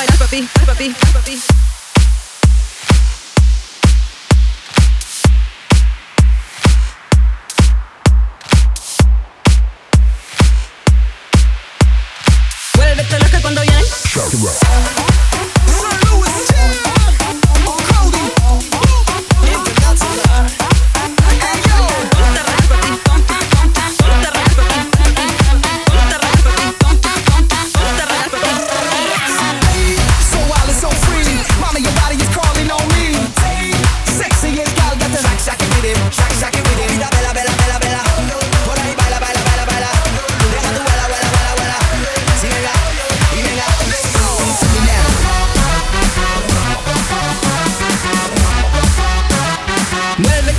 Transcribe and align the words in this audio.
I 0.00 0.06
never 0.06 0.28
be, 0.28 0.40
never 0.56 0.74
be, 0.78 0.88
never 0.88 1.22
be. 1.26 1.69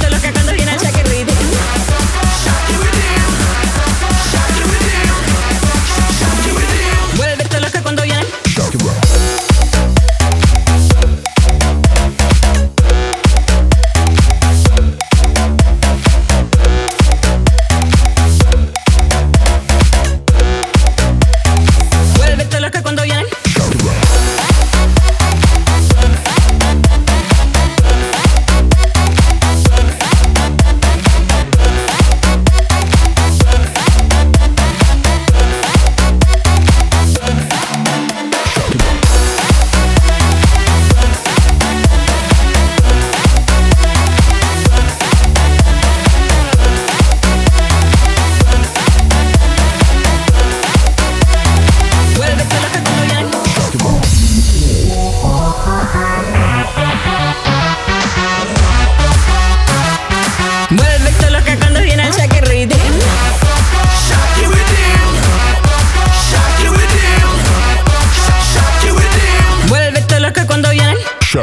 Solo 0.02 0.20
que 0.20 0.51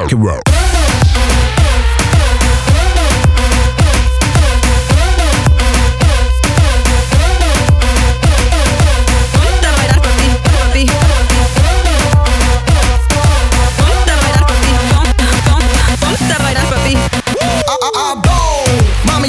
rock 0.08 0.12
and 0.12 0.24
roll. 0.24 0.40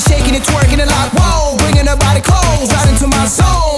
Shaking 0.07 0.34
and 0.34 0.44
twerking 0.46 0.79
and 0.79 0.90
like 0.90 1.11
whoa, 1.13 1.57
bringing 1.57 1.85
her 1.85 1.97
body 1.97 2.22
close 2.22 2.72
right 2.72 2.90
into 2.90 3.07
my 3.07 3.25
soul. 3.25 3.69